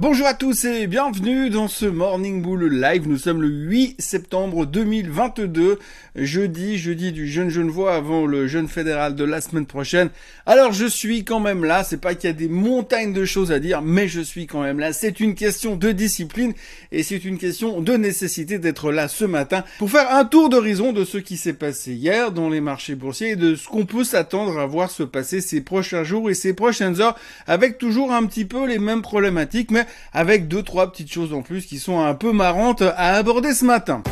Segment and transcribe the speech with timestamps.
[0.00, 3.06] Bonjour à tous et bienvenue dans ce Morning Bull Live.
[3.06, 5.78] Nous sommes le 8 septembre 2022,
[6.16, 10.08] jeudi, jeudi du jeune Genevois avant le jeune fédéral de la semaine prochaine.
[10.46, 13.52] Alors je suis quand même là, c'est pas qu'il y a des montagnes de choses
[13.52, 14.94] à dire, mais je suis quand même là.
[14.94, 16.54] C'est une question de discipline
[16.92, 20.94] et c'est une question de nécessité d'être là ce matin pour faire un tour d'horizon
[20.94, 24.04] de ce qui s'est passé hier dans les marchés boursiers et de ce qu'on peut
[24.04, 28.24] s'attendre à voir se passer ces prochains jours et ces prochaines heures avec toujours un
[28.24, 32.00] petit peu les mêmes problématiques, mais avec deux trois petites choses en plus qui sont
[32.00, 34.02] un peu marrantes à aborder ce matin.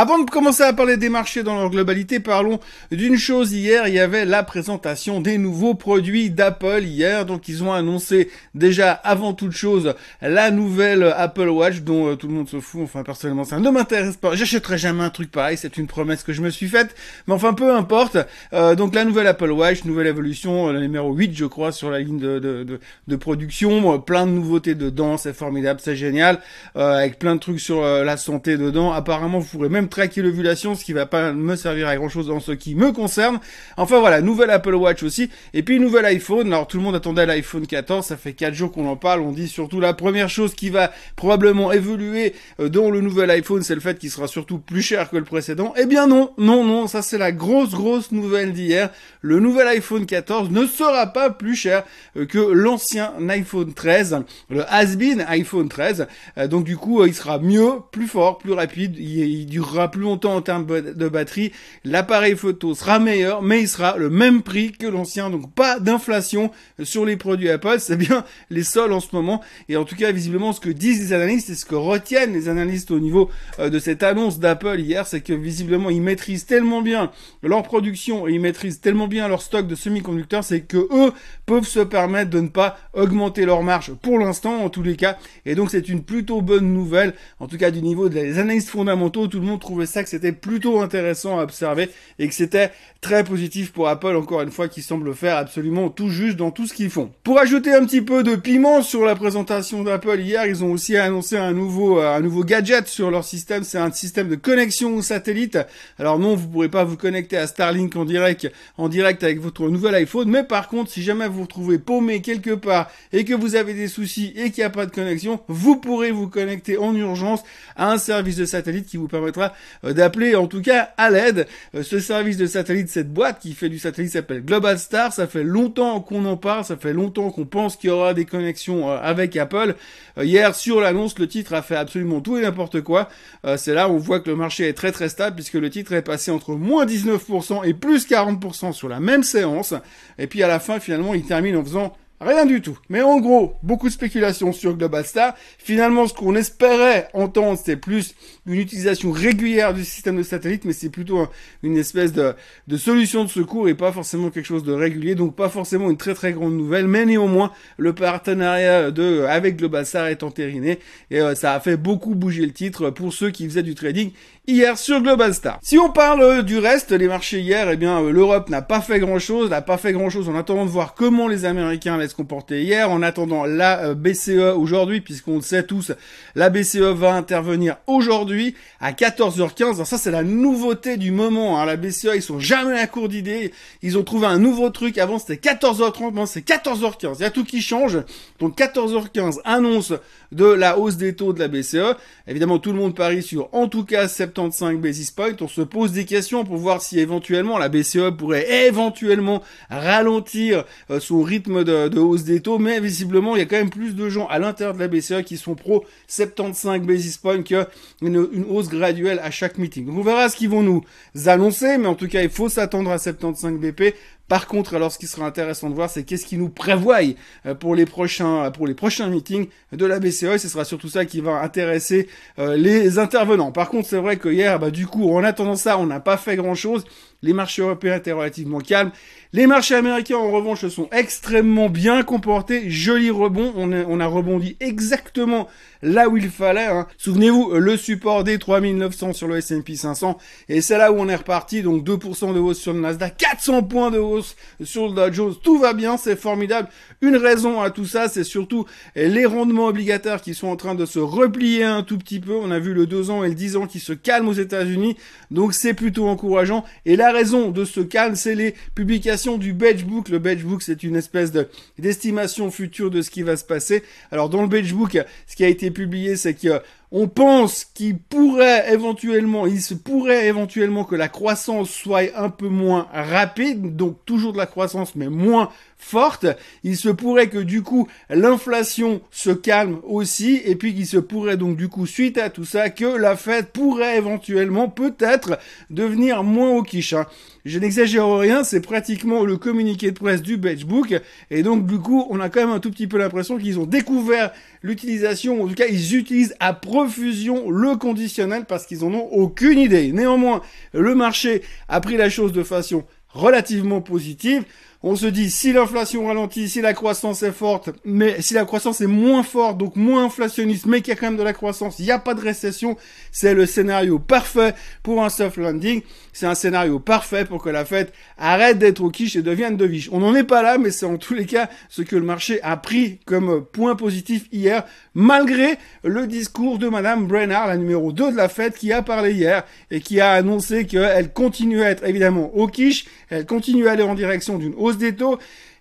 [0.00, 2.60] Avant de commencer à parler des marchés dans leur globalité, parlons
[2.92, 3.88] d'une chose hier.
[3.88, 7.26] Il y avait la présentation des nouveaux produits d'Apple hier.
[7.26, 12.28] Donc ils ont annoncé déjà avant toute chose la nouvelle Apple Watch dont euh, tout
[12.28, 12.82] le monde se fout.
[12.84, 14.36] Enfin personnellement ça ne m'intéresse pas.
[14.36, 15.56] J'achèterai jamais un truc pareil.
[15.56, 16.94] C'est une promesse que je me suis faite.
[17.26, 18.18] Mais enfin peu importe.
[18.52, 21.98] Euh, donc la nouvelle Apple Watch, nouvelle évolution, le numéro 8 je crois sur la
[21.98, 22.78] ligne de, de,
[23.08, 23.98] de, production.
[23.98, 25.16] plein de nouveautés dedans.
[25.16, 26.38] C'est formidable, c'est génial.
[26.76, 28.92] Euh, avec plein de trucs sur la santé dedans.
[28.92, 32.26] Apparemment vous pourrez même traquer l'ovulation, ce qui va pas me servir à grand chose
[32.28, 33.40] dans ce qui me concerne.
[33.76, 36.52] Enfin voilà, nouvelle Apple Watch aussi, et puis nouvel iPhone.
[36.52, 39.32] Alors tout le monde attendait l'iPhone 14, ça fait 4 jours qu'on en parle, on
[39.32, 43.74] dit surtout la première chose qui va probablement évoluer euh, dans le nouvel iPhone, c'est
[43.74, 45.74] le fait qu'il sera surtout plus cher que le précédent.
[45.76, 48.90] Eh bien non, non, non, ça c'est la grosse, grosse nouvelle d'hier.
[49.20, 51.84] Le nouvel iPhone 14 ne sera pas plus cher
[52.16, 56.06] euh, que l'ancien iPhone 13, le has-been iPhone 13.
[56.36, 60.34] Euh, donc du coup, il sera mieux, plus fort, plus rapide, il durera plus longtemps
[60.34, 61.52] en termes de batterie,
[61.84, 66.50] l'appareil photo sera meilleur, mais il sera le même prix que l'ancien, donc pas d'inflation
[66.82, 70.10] sur les produits Apple, c'est bien les sols en ce moment, et en tout cas
[70.10, 73.70] visiblement ce que disent les analystes et ce que retiennent les analystes au niveau euh,
[73.70, 77.10] de cette annonce d'Apple hier, c'est que visiblement ils maîtrisent tellement bien
[77.42, 81.12] leur production et ils maîtrisent tellement bien leur stock de semi-conducteurs, c'est que eux
[81.46, 85.18] peuvent se permettre de ne pas augmenter leur marge pour l'instant en tous les cas,
[85.46, 89.26] et donc c'est une plutôt bonne nouvelle, en tout cas du niveau des analystes fondamentaux,
[89.26, 92.70] tout le monde trouvais ça que c'était plutôt intéressant à observer et que c'était
[93.00, 96.66] très positif pour Apple, encore une fois, qui semble faire absolument tout juste dans tout
[96.66, 97.10] ce qu'ils font.
[97.22, 100.96] Pour ajouter un petit peu de piment sur la présentation d'Apple hier, ils ont aussi
[100.96, 103.62] annoncé un nouveau, euh, un nouveau gadget sur leur système.
[103.62, 105.58] C'est un système de connexion au satellite.
[105.98, 109.68] Alors non, vous pourrez pas vous connecter à Starlink en direct, en direct avec votre
[109.68, 113.34] nouvel iPhone, mais par contre, si jamais vous vous retrouvez paumé quelque part et que
[113.34, 116.78] vous avez des soucis et qu'il n'y a pas de connexion, vous pourrez vous connecter
[116.78, 117.42] en urgence
[117.76, 119.52] à un service de satellite qui vous permettra
[119.82, 121.46] d'appeler en tout cas à l'aide.
[121.74, 125.12] Euh, ce service de satellite, cette boîte qui fait du satellite s'appelle Global Star.
[125.12, 128.24] Ça fait longtemps qu'on en parle, ça fait longtemps qu'on pense qu'il y aura des
[128.24, 129.74] connexions euh, avec Apple.
[130.20, 133.08] Hier, sur l'annonce, le titre a fait absolument tout et n'importe quoi.
[133.56, 135.92] C'est là où on voit que le marché est très très stable puisque le titre
[135.92, 139.74] est passé entre moins 19% et plus 40% sur la même séance.
[140.18, 142.76] Et puis à la fin, finalement, il termine en faisant Rien du tout.
[142.88, 145.34] Mais en gros, beaucoup de spéculations sur Global Star.
[145.56, 150.72] Finalement, ce qu'on espérait entendre, c'était plus une utilisation régulière du système de satellite, mais
[150.72, 151.28] c'est plutôt
[151.62, 152.34] une espèce de,
[152.76, 155.14] solution de secours et pas forcément quelque chose de régulier.
[155.14, 159.86] Donc pas forcément une très très grande nouvelle, mais néanmoins, le partenariat de avec Global
[159.86, 160.80] Star est entériné
[161.12, 164.10] et euh, ça a fait beaucoup bouger le titre pour ceux qui faisaient du trading
[164.48, 165.58] hier sur Global Star.
[165.60, 168.80] Si on parle euh, du reste, les marchés hier, eh bien euh, l'Europe n'a pas
[168.80, 171.96] fait grand chose, n'a pas fait grand chose en attendant de voir comment les Américains
[171.96, 175.92] allaient se comporter hier, en attendant la euh, BCE aujourd'hui, puisqu'on le sait tous,
[176.34, 179.74] la BCE va intervenir aujourd'hui à 14h15.
[179.74, 181.60] Alors ça c'est la nouveauté du moment.
[181.60, 181.66] Hein.
[181.66, 184.96] La BCE ils sont jamais à court d'idées, ils ont trouvé un nouveau truc.
[184.96, 187.16] Avant c'était 14h30, maintenant c'est 14h15.
[187.18, 187.98] Il y a tout qui change.
[188.40, 189.92] Donc 14h15 annonce
[190.32, 191.96] de la hausse des taux de la BCE.
[192.26, 195.62] Évidemment tout le monde parie sur en tout cas septembre 75 basis points, on se
[195.62, 201.64] pose des questions pour voir si éventuellement la BCE pourrait éventuellement ralentir euh, son rythme
[201.64, 204.38] de, hausse des taux, mais visiblement il y a quand même plus de gens à
[204.38, 207.66] l'intérieur de la BCE qui sont pro 75 basis points que
[208.00, 209.86] une, une hausse graduelle à chaque meeting.
[209.86, 210.84] Donc on verra ce qu'ils vont nous
[211.26, 213.94] annoncer, mais en tout cas il faut s'attendre à 75 BP
[214.28, 217.00] par contre, alors ce qui sera intéressant de voir, c'est qu'est-ce qu'ils nous prévoient
[217.46, 220.36] euh, pour les prochains pour les prochains meetings de la BCE.
[220.36, 222.08] ce sera surtout ça qui va intéresser
[222.38, 223.52] euh, les intervenants.
[223.52, 226.18] Par contre, c'est vrai que hier, bah, du coup, en attendant ça, on n'a pas
[226.18, 226.84] fait grand-chose.
[227.22, 228.92] Les marchés européens étaient relativement calmes.
[229.32, 232.70] Les marchés américains, en revanche, se sont extrêmement bien comportés.
[232.70, 233.52] Joli rebond.
[233.56, 235.48] On a, on a rebondi exactement
[235.82, 236.66] là où il fallait.
[236.66, 236.86] Hein.
[236.96, 240.16] Souvenez-vous, le support des 3900 sur le S&P 500.
[240.48, 241.62] Et c'est là où on est reparti.
[241.62, 245.34] Donc 2% de hausse sur le Nasdaq, 400 points de hausse sur le Dow Jones.
[245.42, 246.68] Tout va bien, c'est formidable.
[247.02, 250.86] Une raison à tout ça, c'est surtout les rendements obligataires qui sont en train de
[250.86, 252.34] se replier un tout petit peu.
[252.34, 254.96] On a vu le 2 ans et le 10 ans qui se calment aux États-Unis.
[255.30, 256.64] Donc c'est plutôt encourageant.
[256.86, 260.10] Et là, la raison de ce calme, c'est les publications du Book.
[260.10, 263.82] Le Book, c'est une espèce de d'estimation future de ce qui va se passer.
[264.10, 266.60] Alors dans le Book, ce qui a été publié, c'est que
[266.90, 272.48] on pense qu'il pourrait éventuellement, il se pourrait éventuellement que la croissance soit un peu
[272.48, 276.26] moins rapide, donc toujours de la croissance mais moins forte.
[276.64, 281.36] Il se pourrait que du coup l'inflation se calme aussi et puis qu'il se pourrait
[281.36, 285.38] donc du coup suite à tout ça que la Fed pourrait éventuellement peut-être
[285.70, 286.92] devenir moins au quiche.
[286.92, 287.06] Hein.
[287.44, 290.94] Je n'exagère rien, c'est pratiquement le communiqué de presse du Book
[291.30, 293.64] et donc du coup on a quand même un tout petit peu l'impression qu'ils ont
[293.66, 294.32] découvert
[294.62, 299.58] l'utilisation, en tout cas ils utilisent à profusion le conditionnel parce qu'ils en ont aucune
[299.58, 299.92] idée.
[299.92, 300.42] Néanmoins,
[300.72, 304.44] le marché a pris la chose de façon relativement positive
[304.82, 308.80] on se dit si l'inflation ralentit, si la croissance est forte, mais si la croissance
[308.80, 311.80] est moins forte, donc moins inflationniste, mais qu'il y a quand même de la croissance,
[311.80, 312.76] il n'y a pas de récession,
[313.10, 314.54] c'est le scénario parfait
[314.84, 315.82] pour un soft landing.
[316.12, 319.64] C'est un scénario parfait pour que la fête arrête d'être au quiche et devienne de
[319.64, 319.88] viche.
[319.92, 322.40] On n'en est pas là, mais c'est en tous les cas ce que le marché
[322.42, 324.64] a pris comme point positif hier,
[324.94, 329.12] malgré le discours de Madame Brennard, la numéro 2 de la fête, qui a parlé
[329.12, 333.72] hier et qui a annoncé qu'elle continue à être évidemment au quiche, elle continue à
[333.72, 335.18] aller en direction d'une hausse des taux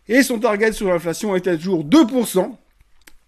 [0.07, 2.55] et son target sur l'inflation était toujours 2%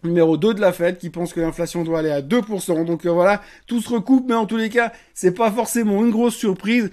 [0.03, 2.85] numéro 2 de la Fed qui pense que l'inflation doit aller à 2%.
[2.85, 6.11] Donc euh, voilà, tout se recoupe, mais en tous les cas, c'est pas forcément une
[6.11, 6.89] grosse surprise.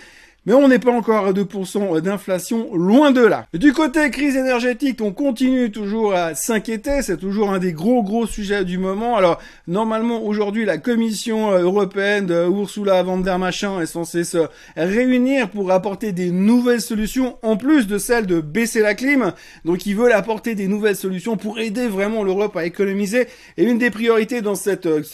[0.47, 3.47] Mais on n'est pas encore à 2% d'inflation, loin de là.
[3.53, 8.29] Du côté crise énergétique, on continue toujours à s'inquiéter, c'est toujours un des gros gros
[8.29, 9.17] sujets du moment.
[9.17, 14.47] Alors normalement aujourd'hui la Commission européenne de Ursula von der Machin est censée se
[14.77, 19.33] réunir pour apporter des nouvelles solutions en plus de celle de baisser la clim.
[19.65, 23.27] Donc ils veulent apporter des nouvelles solutions pour aider vraiment l'Europe à économiser.
[23.57, 24.55] Et une des priorités dans,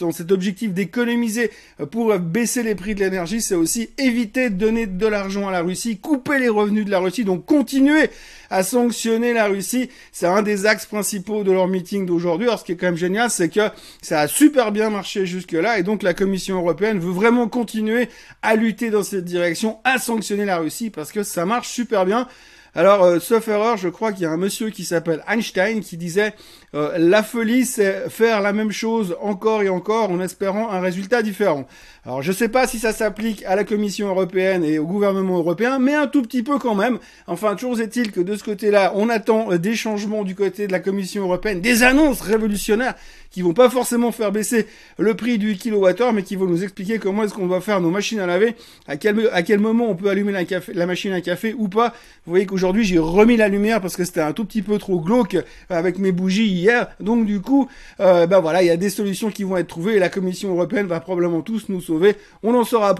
[0.01, 1.51] dans cet objectif d'économiser
[1.91, 5.63] pour baisser les prix de l'énergie, c'est aussi éviter de donner de la à la
[5.63, 8.11] Russie, couper les revenus de la Russie, donc continuer
[8.51, 9.89] à sanctionner la Russie.
[10.11, 12.49] C'est un des axes principaux de leur meeting d'aujourd'hui.
[12.49, 13.69] Alors ce qui est quand même génial, c'est que
[14.03, 18.09] ça a super bien marché jusque-là et donc la Commission européenne veut vraiment continuer
[18.43, 22.27] à lutter dans cette direction, à sanctionner la Russie parce que ça marche super bien.
[22.75, 25.99] Alors, euh, sauf erreur, je crois qu'il y a un monsieur qui s'appelle Einstein qui
[25.99, 26.33] disait
[26.75, 31.23] euh, la folie, c'est faire la même chose encore et encore en espérant un résultat
[31.23, 31.67] différent.
[32.05, 35.79] Alors, je sais pas si ça s'applique à la Commission européenne et au gouvernement européen,
[35.79, 36.99] mais un tout petit peu quand même.
[37.29, 40.81] Enfin, toujours est-il que de ce côté-là, on attend des changements du côté de la
[40.81, 42.97] Commission européenne, des annonces révolutionnaires
[43.31, 44.67] qui vont pas forcément faire baisser
[44.99, 47.91] le prix du kilowattheure, mais qui vont nous expliquer comment est-ce qu'on doit faire nos
[47.91, 48.57] machines à laver,
[48.89, 51.69] à quel, à quel moment on peut allumer la, café, la machine à café ou
[51.69, 51.95] pas.
[52.27, 55.01] Vous voyez qu'aujourd'hui, j'ai remis la lumière parce que c'était un tout petit peu trop
[55.01, 55.37] glauque
[55.71, 56.89] avec mes bougies hier.
[56.99, 57.69] Donc du coup,
[58.01, 60.51] euh, ben voilà, il y a des solutions qui vont être trouvées et la Commission
[60.51, 61.81] européenne va probablement tous nous.
[62.43, 62.95] On en saura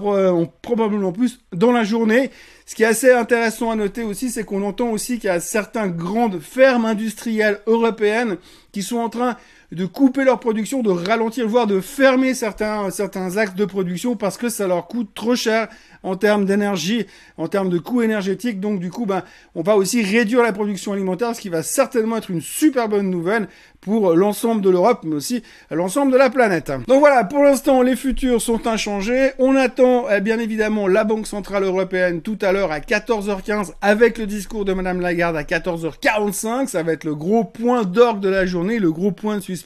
[0.61, 2.31] probablement plus dans la journée.
[2.65, 5.39] Ce qui est assez intéressant à noter aussi, c'est qu'on entend aussi qu'il y a
[5.39, 8.37] certaines grandes fermes industrielles européennes
[8.71, 9.37] qui sont en train
[9.73, 14.37] de couper leur production, de ralentir, voire de fermer certains, certains axes de production parce
[14.37, 15.67] que ça leur coûte trop cher
[16.03, 18.59] en termes d'énergie, en termes de coûts énergétiques.
[18.59, 19.23] Donc du coup, ben,
[19.55, 23.09] on va aussi réduire la production alimentaire, ce qui va certainement être une super bonne
[23.09, 23.47] nouvelle
[23.79, 26.71] pour l'ensemble de l'Europe, mais aussi l'ensemble de la planète.
[26.87, 29.31] Donc voilà, pour l'instant, les futurs sont inchangés.
[29.39, 34.17] On attend eh bien évidemment la Banque Centrale Européenne tout à l'heure à 14h15 avec
[34.17, 36.67] le discours de Madame Lagarde à 14h45.
[36.67, 39.62] Ça va être le gros point d'orgue de la journée, le gros point de suspense.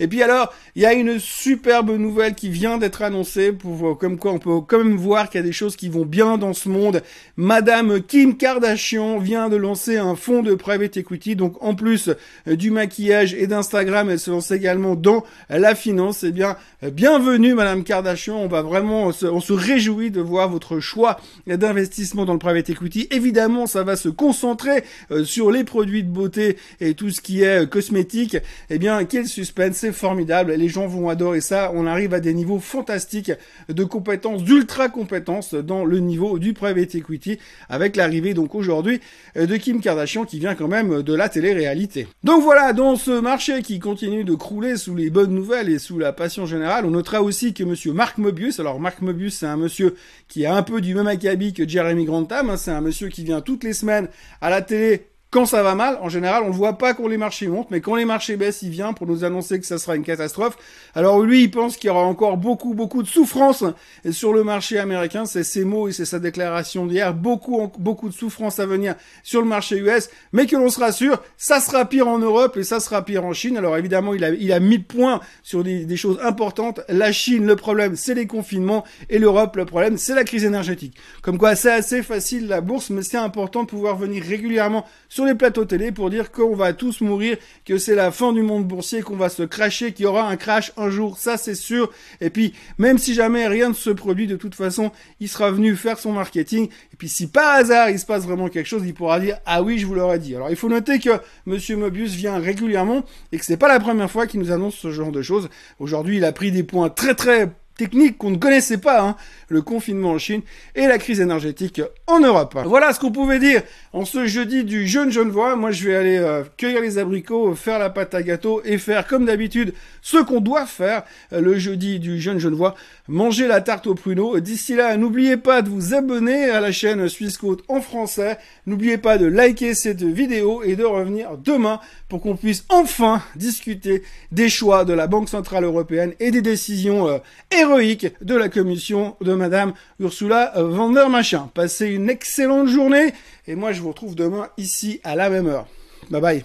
[0.00, 4.18] Et puis alors, il y a une superbe nouvelle qui vient d'être annoncée pour comme
[4.18, 6.54] quoi on peut quand même voir qu'il y a des choses qui vont bien dans
[6.54, 7.02] ce monde.
[7.36, 12.10] Madame Kim Kardashian vient de lancer un fonds de private equity, donc en plus
[12.48, 16.24] euh, du maquillage et d'Instagram, elle se lance également dans la finance.
[16.24, 20.80] Eh bien, euh, bienvenue Madame Kardashian, on va vraiment, on se, réjouit de voir votre
[20.80, 23.08] choix d'investissement dans le private equity.
[23.10, 27.42] Évidemment, ça va se concentrer euh, sur les produits de beauté et tout ce qui
[27.42, 28.36] est cosmétique.
[28.70, 31.70] Eh bien, quel suspense, c'est formidable, les gens vont adorer ça.
[31.74, 33.30] On arrive à des niveaux fantastiques
[33.68, 37.38] de compétences, d'ultra compétences dans le niveau du private equity
[37.68, 39.02] avec l'arrivée donc aujourd'hui
[39.36, 42.08] de Kim Kardashian qui vient quand même de la télé-réalité.
[42.24, 45.98] Donc voilà, dans ce marché qui continue de crouler sous les bonnes nouvelles et sous
[45.98, 49.58] la passion générale, on notera aussi que monsieur Marc Mobius, alors Marc Mobius c'est un
[49.58, 49.94] monsieur
[50.28, 53.24] qui a un peu du même acabit que Jeremy Grantham, hein, c'est un monsieur qui
[53.24, 54.08] vient toutes les semaines
[54.40, 57.16] à la télé quand ça va mal, en général, on ne voit pas quand les
[57.16, 59.96] marchés montent, mais quand les marchés baissent, il vient pour nous annoncer que ça sera
[59.96, 60.58] une catastrophe.
[60.94, 63.64] Alors lui, il pense qu'il y aura encore beaucoup, beaucoup de souffrance
[64.10, 65.24] sur le marché américain.
[65.24, 67.14] C'est ses mots et c'est sa déclaration d'hier.
[67.14, 71.22] Beaucoup, beaucoup de souffrance à venir sur le marché US, mais que l'on se rassure,
[71.38, 73.56] ça sera pire en Europe et ça sera pire en Chine.
[73.56, 76.82] Alors évidemment, il a, il a mis point sur des, des choses importantes.
[76.90, 80.94] La Chine, le problème, c'est les confinements et l'Europe, le problème, c'est la crise énergétique.
[81.22, 85.21] Comme quoi, c'est assez facile la bourse, mais c'est important de pouvoir venir régulièrement sur
[85.24, 88.66] les plateaux télé pour dire qu'on va tous mourir, que c'est la fin du monde
[88.66, 91.90] boursier, qu'on va se cracher, qu'il y aura un crash un jour, ça c'est sûr.
[92.20, 95.76] Et puis, même si jamais rien ne se produit, de toute façon, il sera venu
[95.76, 96.68] faire son marketing.
[96.92, 99.62] Et puis, si par hasard il se passe vraiment quelque chose, il pourra dire ah
[99.62, 100.34] oui, je vous l'aurais dit.
[100.34, 101.10] Alors, il faut noter que
[101.46, 104.90] Monsieur Mobius vient régulièrement et que c'est pas la première fois qu'il nous annonce ce
[104.90, 105.48] genre de choses.
[105.78, 109.16] Aujourd'hui, il a pris des points très très technique qu'on ne connaissait pas, hein,
[109.48, 110.42] le confinement en Chine
[110.74, 112.58] et la crise énergétique en Europe.
[112.64, 113.62] Voilà ce qu'on pouvait dire
[113.92, 115.54] en ce jeudi du jeune Genevois.
[115.56, 119.06] Moi, je vais aller euh, cueillir les abricots, faire la pâte à gâteau et faire
[119.06, 122.74] comme d'habitude ce qu'on doit faire euh, le jeudi du jeune Genevois,
[123.08, 124.40] manger la tarte au pruneau.
[124.40, 128.38] D'ici là, n'oubliez pas de vous abonner à la chaîne Suisse Côte en français.
[128.66, 134.02] N'oubliez pas de liker cette vidéo et de revenir demain pour qu'on puisse enfin discuter
[134.30, 137.18] des choix de la Banque Centrale Européenne et des décisions euh,
[137.50, 141.50] héroïque de la commission de Madame Ursula von der Machin.
[141.54, 143.12] Passez une excellente journée
[143.46, 145.66] et moi je vous retrouve demain ici à la même heure.
[146.10, 146.44] Bye bye.